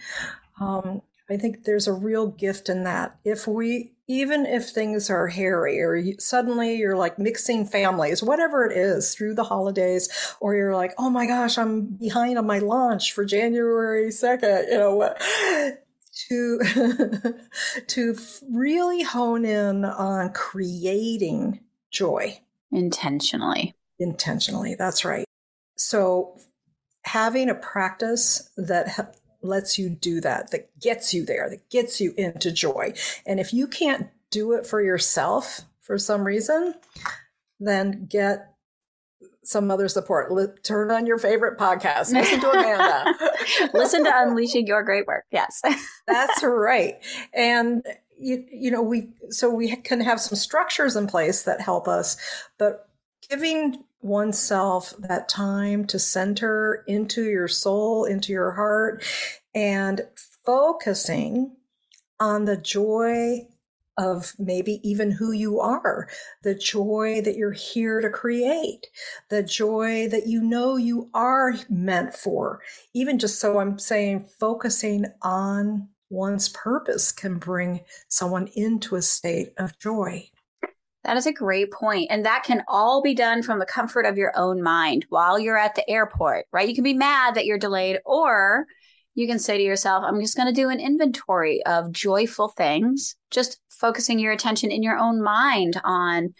Um, 0.61 1.01
I 1.29 1.37
think 1.37 1.63
there's 1.63 1.87
a 1.87 1.93
real 1.93 2.27
gift 2.27 2.69
in 2.69 2.83
that. 2.83 3.17
If 3.23 3.47
we, 3.47 3.93
even 4.07 4.45
if 4.45 4.69
things 4.69 5.09
are 5.09 5.27
hairy 5.27 5.81
or 5.81 5.95
you, 5.95 6.15
suddenly 6.19 6.75
you're 6.75 6.97
like 6.97 7.17
mixing 7.17 7.65
families, 7.65 8.21
whatever 8.21 8.65
it 8.65 8.77
is 8.77 9.15
through 9.15 9.35
the 9.35 9.43
holidays, 9.45 10.35
or 10.41 10.55
you're 10.55 10.75
like, 10.75 10.93
oh 10.97 11.09
my 11.09 11.25
gosh, 11.25 11.57
I'm 11.57 11.85
behind 11.85 12.37
on 12.37 12.45
my 12.45 12.59
launch 12.59 13.13
for 13.13 13.23
January 13.23 14.09
2nd, 14.09 14.71
you 14.71 14.77
know 14.77 14.95
what? 14.95 15.21
To, 16.31 17.33
to 17.87 18.15
really 18.49 19.03
hone 19.03 19.43
in 19.43 19.83
on 19.83 20.31
creating 20.31 21.59
joy 21.91 22.39
intentionally. 22.71 23.75
Intentionally, 23.99 24.75
that's 24.75 25.03
right. 25.03 25.25
So 25.77 26.39
having 27.03 27.49
a 27.49 27.55
practice 27.55 28.49
that 28.55 29.17
lets 29.41 29.77
you 29.77 29.89
do 29.89 30.21
that, 30.21 30.51
that 30.51 30.79
gets 30.79 31.13
you 31.13 31.25
there, 31.25 31.49
that 31.49 31.69
gets 31.69 31.99
you 31.99 32.13
into 32.17 32.51
joy. 32.51 32.93
And 33.25 33.39
if 33.39 33.53
you 33.53 33.67
can't 33.67 34.07
do 34.29 34.53
it 34.53 34.65
for 34.65 34.81
yourself 34.81 35.61
for 35.81 35.97
some 35.97 36.23
reason, 36.23 36.75
then 37.59 38.05
get 38.05 38.50
some 39.43 39.71
other 39.71 39.87
support. 39.87 40.31
L- 40.31 40.53
turn 40.63 40.91
on 40.91 41.05
your 41.05 41.17
favorite 41.17 41.57
podcast. 41.57 42.13
Listen 42.13 42.39
to 42.41 42.51
Amanda. 42.51 43.13
Listen 43.73 44.03
to 44.03 44.11
Unleashing 44.13 44.67
Your 44.67 44.83
Great 44.83 45.07
Work. 45.07 45.25
Yes. 45.31 45.61
That's 46.07 46.43
right. 46.43 46.95
And 47.33 47.83
you, 48.19 48.45
you 48.51 48.71
know, 48.71 48.81
we 48.81 49.09
so 49.29 49.49
we 49.49 49.75
can 49.77 50.01
have 50.01 50.21
some 50.21 50.37
structures 50.37 50.95
in 50.95 51.07
place 51.07 51.43
that 51.43 51.61
help 51.61 51.87
us, 51.87 52.17
but 52.57 52.87
giving 53.29 53.83
oneself 54.01 54.93
that 54.99 55.29
time 55.29 55.85
to 55.85 55.99
center 55.99 56.83
into 56.87 57.23
your 57.23 57.47
soul, 57.47 58.05
into 58.05 58.31
your 58.31 58.51
heart, 58.51 59.03
and 59.55 60.01
focusing 60.45 61.55
on 62.19 62.45
the 62.45 62.57
joy 62.57 63.47
of 63.97 64.33
maybe 64.39 64.79
even 64.83 65.11
who 65.11 65.31
you 65.31 65.59
are, 65.59 66.07
the 66.43 66.55
joy 66.55 67.21
that 67.21 67.35
you're 67.35 67.51
here 67.51 68.01
to 68.01 68.09
create, 68.09 68.87
the 69.29 69.43
joy 69.43 70.07
that 70.09 70.27
you 70.27 70.41
know 70.41 70.77
you 70.77 71.09
are 71.13 71.53
meant 71.69 72.13
for. 72.13 72.61
Even 72.93 73.19
just 73.19 73.39
so 73.39 73.59
I'm 73.59 73.77
saying, 73.77 74.27
focusing 74.39 75.05
on 75.21 75.89
one's 76.09 76.49
purpose 76.49 77.11
can 77.11 77.37
bring 77.37 77.81
someone 78.07 78.47
into 78.55 78.95
a 78.95 79.01
state 79.01 79.53
of 79.57 79.77
joy. 79.79 80.29
That 81.03 81.17
is 81.17 81.25
a 81.25 81.33
great 81.33 81.71
point. 81.71 82.07
And 82.11 82.25
that 82.25 82.43
can 82.43 82.63
all 82.67 83.01
be 83.01 83.15
done 83.15 83.41
from 83.41 83.59
the 83.59 83.65
comfort 83.65 84.05
of 84.05 84.17
your 84.17 84.37
own 84.37 84.61
mind 84.61 85.05
while 85.09 85.39
you're 85.39 85.57
at 85.57 85.73
the 85.73 85.89
airport, 85.89 86.45
right? 86.51 86.69
You 86.69 86.75
can 86.75 86.83
be 86.83 86.93
mad 86.93 87.35
that 87.35 87.45
you're 87.45 87.57
delayed, 87.57 87.99
or 88.05 88.67
you 89.13 89.27
can 89.27 89.39
say 89.39 89.57
to 89.57 89.63
yourself, 89.63 90.03
I'm 90.05 90.21
just 90.21 90.37
going 90.37 90.47
to 90.47 90.61
do 90.61 90.69
an 90.69 90.79
inventory 90.79 91.63
of 91.65 91.91
joyful 91.91 92.49
things, 92.49 93.15
just 93.29 93.59
focusing 93.69 94.19
your 94.19 94.31
attention 94.31 94.71
in 94.71 94.83
your 94.83 94.97
own 94.97 95.21
mind 95.21 95.79
on 95.83 96.33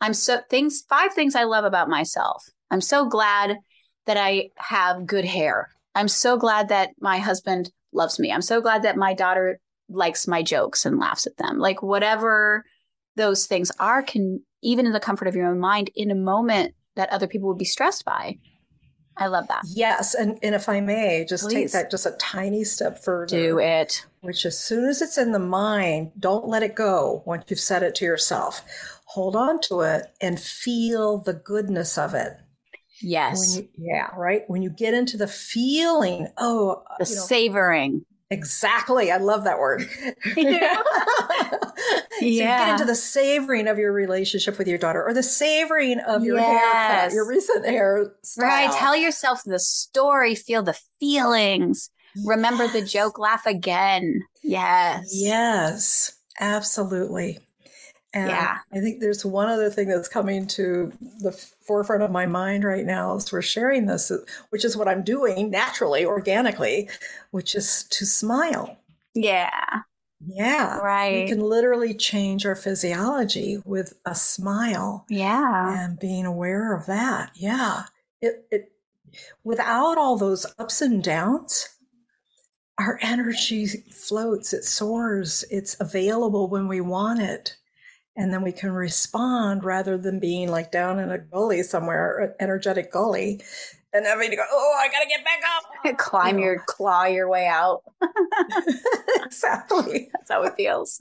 I'm 0.00 0.14
so 0.14 0.40
things, 0.48 0.84
five 0.88 1.12
things 1.12 1.34
I 1.34 1.44
love 1.44 1.64
about 1.64 1.88
myself. 1.88 2.44
I'm 2.70 2.80
so 2.80 3.06
glad 3.08 3.58
that 4.06 4.16
I 4.16 4.50
have 4.56 5.06
good 5.06 5.24
hair. 5.24 5.70
I'm 5.94 6.08
so 6.08 6.36
glad 6.36 6.68
that 6.68 6.90
my 7.00 7.18
husband 7.18 7.70
loves 7.92 8.18
me. 8.18 8.30
I'm 8.30 8.42
so 8.42 8.60
glad 8.60 8.82
that 8.82 8.96
my 8.96 9.14
daughter 9.14 9.58
likes 9.88 10.28
my 10.28 10.42
jokes 10.42 10.84
and 10.84 10.98
laughs 10.98 11.26
at 11.26 11.36
them. 11.36 11.58
Like 11.58 11.82
whatever 11.82 12.64
those 13.16 13.46
things 13.46 13.72
are 13.80 14.02
can 14.02 14.40
even 14.62 14.86
in 14.86 14.92
the 14.92 15.00
comfort 15.00 15.28
of 15.28 15.34
your 15.34 15.46
own 15.46 15.58
mind 15.58 15.90
in 15.94 16.10
a 16.10 16.14
moment 16.14 16.74
that 16.96 17.10
other 17.10 17.26
people 17.26 17.48
would 17.48 17.58
be 17.58 17.64
stressed 17.64 18.04
by. 18.04 18.36
I 19.18 19.26
love 19.26 19.48
that. 19.48 19.62
Yes, 19.66 20.14
and, 20.14 20.38
and 20.42 20.54
if 20.54 20.68
I 20.68 20.80
may, 20.80 21.26
just 21.28 21.44
Please. 21.44 21.54
take 21.54 21.72
that 21.72 21.90
just 21.90 22.06
a 22.06 22.12
tiny 22.12 22.64
step 22.64 23.02
further. 23.02 23.36
Do 23.36 23.58
it. 23.58 24.06
Which 24.20 24.46
as 24.46 24.58
soon 24.58 24.88
as 24.88 25.02
it's 25.02 25.18
in 25.18 25.32
the 25.32 25.38
mind, 25.38 26.12
don't 26.18 26.46
let 26.46 26.62
it 26.62 26.74
go 26.74 27.22
once 27.26 27.44
you've 27.48 27.60
said 27.60 27.82
it 27.82 27.94
to 27.96 28.04
yourself. 28.04 28.64
Hold 29.06 29.36
on 29.36 29.60
to 29.62 29.80
it 29.80 30.06
and 30.20 30.38
feel 30.38 31.18
the 31.18 31.34
goodness 31.34 31.98
of 31.98 32.14
it. 32.14 32.34
Yes. 33.00 33.56
You, 33.56 33.68
yeah, 33.76 34.08
right. 34.16 34.42
When 34.48 34.62
you 34.62 34.70
get 34.70 34.94
into 34.94 35.16
the 35.16 35.28
feeling, 35.28 36.28
oh, 36.36 36.82
the 36.98 37.08
you 37.08 37.16
know, 37.16 37.22
savoring. 37.22 38.04
Exactly. 38.30 39.10
I 39.10 39.16
love 39.16 39.44
that 39.44 39.58
word. 39.58 39.88
yeah. 40.36 40.82
so 42.18 42.24
you 42.24 42.40
get 42.40 42.72
into 42.72 42.84
the 42.84 42.94
savoring 42.94 43.66
of 43.68 43.78
your 43.78 43.92
relationship 43.92 44.58
with 44.58 44.68
your 44.68 44.76
daughter 44.76 45.02
or 45.02 45.14
the 45.14 45.22
savoring 45.22 45.98
of 46.00 46.24
your 46.24 46.36
yes. 46.36 46.74
haircut, 46.74 47.14
your 47.14 47.26
recent 47.26 47.64
hair. 47.64 48.12
Right. 48.36 48.70
Tell 48.72 48.94
yourself 48.94 49.42
the 49.44 49.58
story, 49.58 50.34
feel 50.34 50.62
the 50.62 50.78
feelings. 51.00 51.90
Yes. 52.14 52.26
Remember 52.26 52.68
the 52.68 52.82
joke, 52.82 53.18
laugh 53.18 53.46
again. 53.46 54.20
Yes. 54.42 55.10
Yes. 55.12 56.12
Absolutely. 56.38 57.38
And 58.14 58.30
yeah. 58.30 58.58
I 58.72 58.80
think 58.80 59.00
there's 59.00 59.24
one 59.24 59.48
other 59.48 59.68
thing 59.68 59.88
that's 59.88 60.08
coming 60.08 60.46
to 60.48 60.92
the 61.20 61.32
forefront 61.32 62.02
of 62.02 62.10
my 62.10 62.24
mind 62.24 62.64
right 62.64 62.86
now 62.86 63.16
as 63.16 63.30
we're 63.30 63.42
sharing 63.42 63.86
this, 63.86 64.10
which 64.48 64.64
is 64.64 64.76
what 64.76 64.88
I'm 64.88 65.02
doing 65.02 65.50
naturally, 65.50 66.06
organically, 66.06 66.88
which 67.32 67.54
is 67.54 67.84
to 67.90 68.06
smile. 68.06 68.78
Yeah. 69.14 69.80
Yeah. 70.26 70.78
Right. 70.78 71.24
We 71.24 71.28
can 71.28 71.40
literally 71.40 71.92
change 71.92 72.46
our 72.46 72.56
physiology 72.56 73.60
with 73.66 73.92
a 74.06 74.14
smile. 74.14 75.04
Yeah. 75.10 75.84
And 75.84 75.98
being 75.98 76.24
aware 76.24 76.74
of 76.74 76.86
that. 76.86 77.32
Yeah. 77.34 77.84
It, 78.22 78.46
it, 78.50 78.72
without 79.44 79.98
all 79.98 80.16
those 80.16 80.46
ups 80.58 80.80
and 80.80 81.04
downs, 81.04 81.68
our 82.78 82.98
energy 83.02 83.66
floats, 83.66 84.54
it 84.54 84.64
soars, 84.64 85.44
it's 85.50 85.76
available 85.78 86.48
when 86.48 86.68
we 86.68 86.80
want 86.80 87.20
it 87.20 87.57
and 88.18 88.32
then 88.32 88.42
we 88.42 88.50
can 88.50 88.72
respond 88.72 89.62
rather 89.62 89.96
than 89.96 90.18
being 90.18 90.50
like 90.50 90.72
down 90.72 90.98
in 90.98 91.10
a 91.10 91.18
gully 91.18 91.62
somewhere, 91.62 92.18
an 92.18 92.34
energetic 92.40 92.92
gully, 92.92 93.40
and 93.92 94.04
having 94.04 94.28
to 94.30 94.36
go, 94.36 94.42
oh, 94.50 94.76
I 94.76 94.88
gotta 94.88 95.08
get 95.08 95.24
back 95.24 95.40
up. 95.56 95.98
Climb 95.98 96.34
you 96.34 96.40
know. 96.40 96.46
your 96.46 96.64
claw 96.66 97.04
your 97.04 97.30
way 97.30 97.46
out. 97.46 97.82
exactly. 99.24 100.10
That's 100.12 100.30
how 100.32 100.42
it 100.42 100.54
feels. 100.56 101.00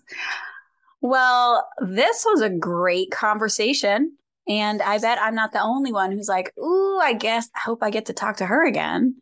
Well, 1.02 1.68
this 1.80 2.24
was 2.24 2.42
a 2.42 2.50
great 2.50 3.10
conversation. 3.10 4.16
And 4.48 4.82
I 4.82 5.00
bet 5.00 5.20
I'm 5.20 5.36
not 5.36 5.52
the 5.52 5.62
only 5.62 5.92
one 5.92 6.12
who's 6.12 6.30
like, 6.30 6.54
ooh, 6.58 7.00
I 7.00 7.14
guess 7.14 7.50
I 7.56 7.60
hope 7.62 7.80
I 7.82 7.90
get 7.90 8.06
to 8.06 8.14
talk 8.14 8.38
to 8.38 8.46
her 8.46 8.66
again. 8.66 9.16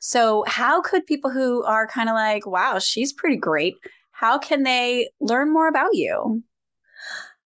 So, 0.00 0.44
how 0.46 0.80
could 0.80 1.06
people 1.06 1.30
who 1.30 1.64
are 1.64 1.88
kind 1.88 2.08
of 2.08 2.14
like, 2.14 2.46
wow, 2.46 2.78
she's 2.78 3.12
pretty 3.12 3.36
great, 3.36 3.74
how 4.12 4.38
can 4.38 4.62
they 4.62 5.10
learn 5.20 5.52
more 5.52 5.66
about 5.66 5.94
you? 5.94 6.44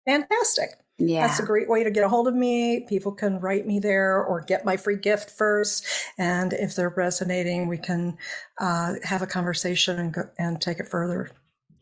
Fantastic. 0.06 0.70
Yeah. 0.98 1.28
That's 1.28 1.40
a 1.40 1.46
great 1.46 1.68
way 1.68 1.84
to 1.84 1.92
get 1.92 2.06
a 2.06 2.10
hold 2.10 2.28
of 2.28 2.36
me. 2.36 2.86
People 2.88 3.12
can 3.12 3.40
write 3.40 3.68
me 3.68 3.80
there 3.80 4.24
or 4.24 4.42
get 4.42 4.64
my 4.64 4.78
free 4.78 4.96
gift 4.96 5.30
first. 5.30 5.86
And 6.18 6.54
if 6.54 6.76
they're 6.76 6.90
resonating, 6.90 7.68
we 7.68 7.78
can 7.78 8.18
uh, 8.60 8.94
have 9.04 9.22
a 9.22 9.28
conversation 9.28 10.00
and, 10.00 10.14
go, 10.14 10.30
and 10.40 10.62
take 10.62 10.80
it 10.80 10.88
further. 10.88 11.32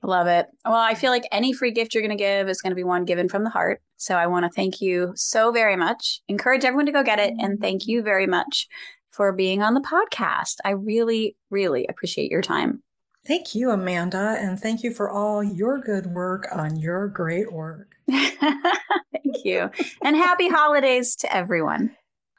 Love 0.03 0.27
it. 0.27 0.48
Well, 0.65 0.75
I 0.75 0.95
feel 0.95 1.12
like 1.12 1.24
any 1.31 1.53
free 1.53 1.72
gift 1.72 1.93
you're 1.93 2.03
going 2.03 2.15
to 2.15 2.22
give 2.22 2.50
is 2.50 2.62
going 2.62 2.72
to 2.72 2.75
be 2.75 2.83
one 2.83 3.05
given 3.05 3.29
from 3.29 3.45
the 3.45 3.50
heart. 3.50 3.81
So 3.95 4.15
I 4.15 4.27
want 4.27 4.43
to 4.43 4.50
thank 4.50 4.81
you 4.81 5.13
so 5.15 5.51
very 5.51 5.77
much. 5.77 6.22
Encourage 6.27 6.65
everyone 6.65 6.88
to 6.88 6.91
go 6.91 7.03
get 7.03 7.19
it. 7.19 7.33
And 7.39 7.60
thank 7.60 7.88
you 7.88 8.01
very 8.01 8.27
much 8.27 8.67
for 9.12 9.31
being 9.31 9.62
on 9.62 9.75
the 9.75 9.81
podcast. 9.81 10.55
I 10.65 10.72
really, 10.72 11.38
really 11.50 11.88
appreciate 11.88 12.29
your 12.29 12.41
time. 12.41 12.83
Thank 13.25 13.55
you, 13.55 13.69
Amanda. 13.69 14.36
And 14.39 14.60
thank 14.60 14.83
you 14.83 14.91
for 14.91 15.10
all 15.10 15.41
your 15.41 15.79
good 15.79 16.07
work 16.07 16.48
on 16.51 16.75
your 16.75 17.07
great 17.07 17.53
work. 17.53 17.95
thank 18.10 19.45
you. 19.45 19.69
And 20.01 20.17
happy 20.17 20.50
holidays 20.50 21.15
to 21.17 21.33
everyone. 21.33 21.95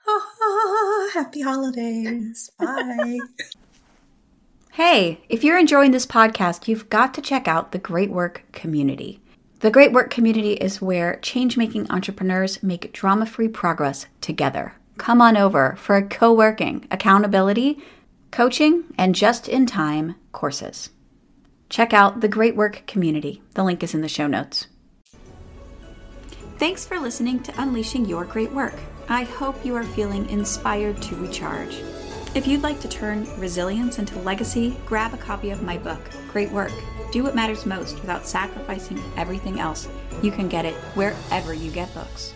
happy 1.15 1.41
holidays. 1.41 2.51
Bye. 2.59 3.19
Hey, 4.75 5.21
if 5.29 5.45
you're 5.45 5.57
enjoying 5.57 5.93
this 5.93 6.05
podcast, 6.05 6.67
you've 6.67 6.91
got 6.91 7.15
to 7.15 7.23
check 7.23 7.47
out 7.47 7.71
the 7.71 7.79
Great 7.79 8.11
Work 8.11 8.43
Community. 8.51 9.21
The 9.61 9.71
Great 9.71 9.93
Work 9.93 10.11
Community 10.11 10.55
is 10.55 10.83
where 10.83 11.21
change 11.21 11.57
making 11.57 11.89
entrepreneurs 11.93 12.61
make 12.61 12.93
drama 12.93 13.25
free 13.25 13.47
progress 13.47 14.07
together. 14.21 14.75
Come 14.99 15.23
on 15.23 15.37
over 15.37 15.77
for 15.79 15.95
a 15.95 16.03
co 16.03 16.33
working, 16.33 16.89
accountability, 16.91 17.79
coaching, 18.33 18.83
and 18.99 19.15
just 19.15 19.47
in 19.47 19.65
time 19.67 20.17
courses. 20.33 20.91
Check 21.69 21.93
out 21.93 22.21
the 22.21 22.27
Great 22.27 22.57
Work 22.57 22.83
Community. 22.89 23.45
The 23.53 23.63
link 23.63 23.85
is 23.85 23.95
in 23.95 24.01
the 24.01 24.09
show 24.09 24.27
notes. 24.27 24.67
Thanks 26.59 26.85
for 26.85 26.99
listening 26.99 27.45
to 27.45 27.63
Unleashing 27.63 28.07
Your 28.07 28.25
Great 28.25 28.51
Work. 28.51 28.81
I 29.09 29.23
hope 29.23 29.65
you 29.65 29.77
are 29.77 29.85
feeling 29.85 30.29
inspired 30.29 31.01
to 31.03 31.15
recharge. 31.15 31.81
If 32.35 32.49
you'd 32.49 32.63
like 32.63 32.81
to 32.81 32.89
turn 32.89 33.29
resilience 33.39 34.01
into 34.01 34.19
legacy, 34.19 34.77
grab 34.87 35.15
a 35.15 35.17
copy 35.17 35.51
of 35.51 35.63
my 35.63 35.79
book, 35.79 36.01
Great 36.33 36.51
Work. 36.51 36.73
Do 37.13 37.23
what 37.23 37.37
matters 37.37 37.65
most 37.65 38.01
without 38.01 38.27
sacrificing 38.27 39.01
everything 39.17 39.61
else. 39.61 39.89
You 40.21 40.33
can 40.33 40.49
get 40.49 40.65
it 40.65 40.75
wherever 40.97 41.55
you 41.55 41.71
get 41.71 41.95
books. 41.95 42.35